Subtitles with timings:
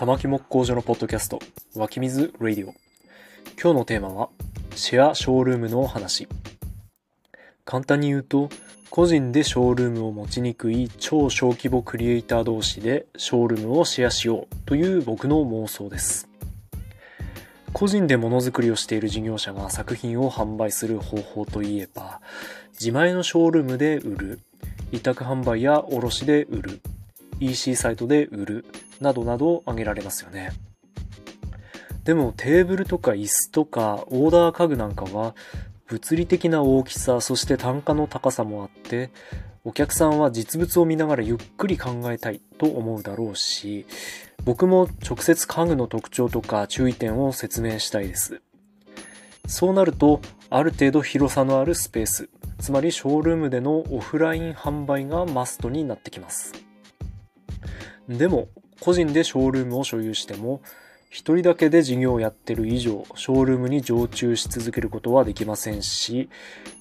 [0.00, 1.40] 玉木木工所のポッドキャスト
[1.76, 2.72] 湧き水ラディオ
[3.62, 4.30] 今日のテーマは
[4.74, 6.26] シェアショールームの話。
[7.66, 8.48] 簡単に言うと
[8.88, 16.30] 個人でショールームを持ちにくい超小規模クリエイター同士でショールームをシェアしようという僕の妄想です。
[17.74, 22.22] 個人でものづくりをしている事業者が作品を販売する方法といえば
[22.72, 24.40] 自前のショールームで売る
[24.92, 26.80] 委託販売や卸で売る
[27.40, 28.64] EC サイトで売る
[29.00, 30.52] などなど挙げられますよね。
[32.04, 35.34] でもテーブルとか椅子とかオーダー家具なんかは
[35.86, 39.10] 物理的な大きさそして単価の高さもあって
[39.64, 43.86] お客さんは実物を見ながらゆっくり考えたいと思うだろうし
[44.44, 48.40] 僕も直接家具の特徴とか注意点を説明したいです
[49.46, 56.69] そうなるとある程度広さのあるスペースつまりショールームでのオフライン販売がマストになってきます
[58.18, 58.48] でも
[58.80, 60.62] 個人でショールームを所有しても
[61.10, 66.28] 一人だけで事業をやってる以上、ショールームに常駐し続けることはできませんし、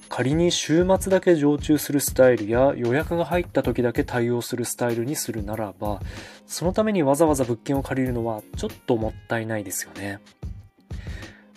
[0.08, 6.00] 仮に週末だけ常駐するスタイルや予約が入った時だけ対応するスタイルにするならば、
[6.46, 10.20] そのためにわざわざ物件を借りるのはちょっともったいないですよね。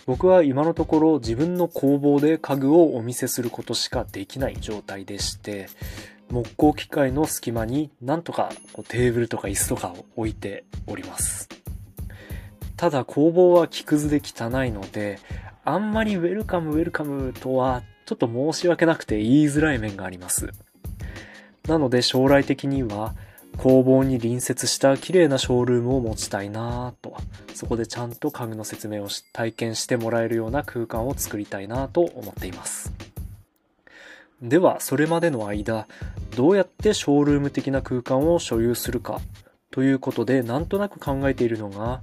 [0.06, 5.68] 僕は今のところ自分の工房で家具をお見せすることしかできない状態でして、
[6.32, 8.50] 木工機械の隙間になんとか
[8.88, 11.46] テーブルとか椅子とかを置いております。
[12.78, 15.18] ただ工房は木くずで汚いので、
[15.62, 20.50] あんまりウェルカムウェルカムとはちょっと申し訳なくて言いづらい面があります。
[21.68, 23.14] なので将来的には
[23.58, 27.14] 工房に隣接した綺麗なショールームを持ちたいなぁと、
[27.54, 32.90] そこでちゃんと家具の説明を体験してもらえるような空間を作りたいなぁと思っています。
[34.40, 35.86] では、それまでの間、
[36.36, 39.20] どうやってショールーム的な空間を所有するか
[39.70, 42.02] ということで、なんとなく考えているのが、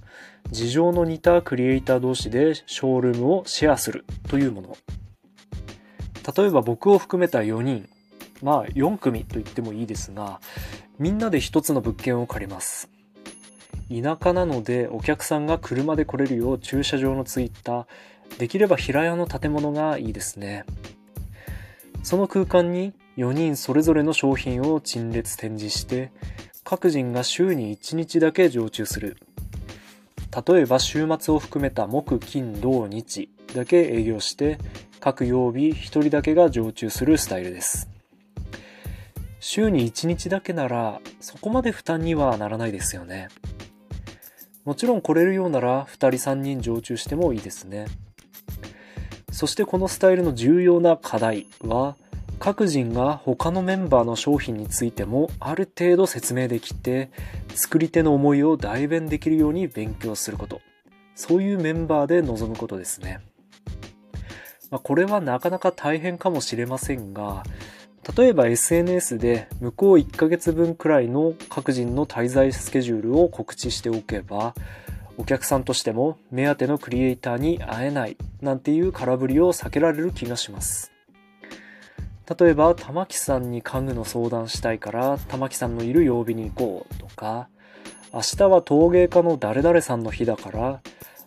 [0.49, 4.77] 事情の似たクリエイター同士でショールームをシェアするというもの。
[6.35, 7.89] 例えば僕を含めた4人、
[8.41, 10.39] まあ4組と言ってもいいですが、
[10.97, 12.89] みんなで一つの物件を借ります。
[13.89, 17.87] 田舎なのでお客さんが車で来れるよう駐車場のついた、
[18.37, 20.65] できれば平屋の建物がいいですね。
[22.03, 26.13] その空間に4人それぞれの商品を陳列展示して、
[26.63, 29.17] 各人が週に1日だけ常駐する。
[30.47, 34.57] 例えば週末を含めた木、金、土、日だけ営業して、
[35.01, 37.89] 各曜日1人だけが常駐するスタイルです。
[39.41, 43.27] 週に1日だけなら、そこまで負担にはならないですよね。
[44.63, 47.87] もちろん来れるようなら2人3人常駐してもいいですね。
[49.33, 51.97] そしてこのスタイルの重要な課題は、
[52.39, 57.11] 各人が他のメンバーの商品についてもある程度説明できて、
[57.53, 60.61] 作り手の思いを代弁できるように勉強すること。
[61.15, 63.19] そういうメンバーで臨むことですね。
[64.71, 67.43] まあ、これはなかなか大変かもしれませんが、
[68.15, 74.53] 例えば SNS で向こう1ヶ月分くらいの各人の滞在スケジュールを告知しておけば、
[75.17, 80.93] お客さんとしても目当てのクリエイターに会えないなんていう空振りを避けられる気がします。
[82.37, 87.49] 例えば、玉木さんに家具の相談したいから、玉木さんのいる曜日に行こうとか、
[88.13, 90.81] 明日は陶芸家の誰々さんの日だから、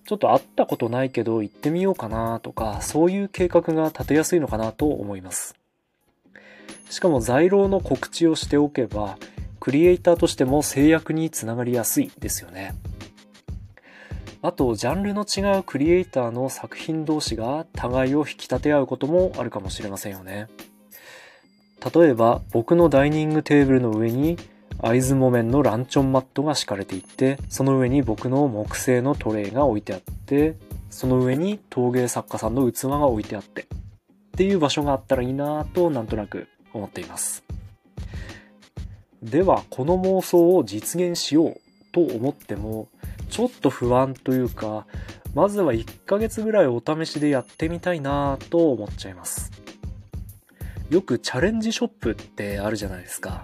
[0.04, 5.56] ちょっと会ったことないけど行ってみようかなとか、そういう計画が立てやすいのかなと思います。
[6.90, 9.16] しかも在廊の告知をしておけば、
[9.58, 12.74] クリエイターとしても制約につながりやすいですよね。
[14.42, 20.48] あと、ジャンルの違うクリエイターの作品同士が互いを引き立て合うこともあるかもしれませんよね。
[21.94, 24.36] 例えば僕のダイニングテーブルの上に
[24.80, 30.56] 会津木綿のランチョンマットが敷かれていてその上に僕の木製のトレイが置いてあって
[30.90, 33.66] その上に陶芸作家さんの器が置いてあってっ
[34.34, 37.44] ていう場所があったらいいなぁとなんとなく思っています。
[39.22, 41.60] ではこの妄想を実現しよう
[41.92, 42.88] と思っても
[43.30, 44.86] ちょっと不安というか
[45.34, 49.61] まずは1ヶ月ぐらいお試しでやってみたいなぁと思っちゃいます。
[50.92, 53.42] よくチャレンジショップってあるじゃないですか。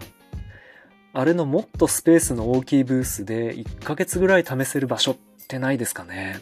[1.14, 5.16] あれのもっとスペースの大きいブースで1ヶ月ぐらい試せる場所っ
[5.48, 6.40] てないですかね。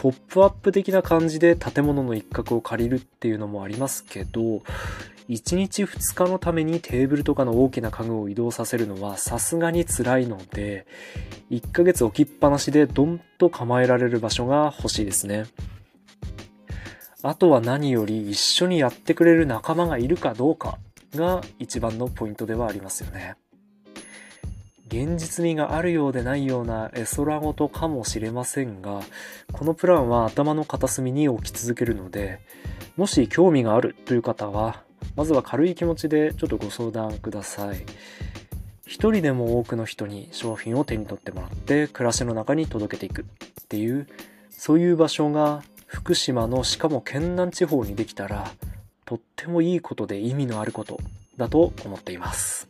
[0.00, 4.62] ポップアップ的な感じで建物の一角を借りるっていうのもありますけど、
[5.28, 10.86] 1日2日のためにテーブルとかの大きな家具を移動させるのはさすがに辛いので、
[11.50, 15.46] 1ヶ月置きっぱなしでドンと構えられる場所が欲しいですね。
[17.22, 20.78] あとは何より一緒にやってくれる仲間がいるかどうか
[21.14, 23.36] が一番のポイントではありますよね。
[24.92, 29.00] 現実味があるようでないような絵空事かもしれませんが
[29.50, 32.40] このプランは頭の片隅に置き続けるので
[32.98, 34.82] もし興味があるという方は
[35.16, 37.86] まずは軽い気持ちでちょっとご相談ください
[38.86, 43.24] 一人でも多くの人に商品を手に取ってもらって暮らしの中に届けていくっ
[43.68, 44.06] ていう
[44.50, 48.50] そういう場所が福島のしかも県南地方にできたら
[49.04, 50.98] とってもいいことで意味のあること
[51.36, 52.66] だと思っています。